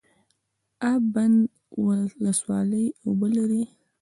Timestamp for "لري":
3.35-3.63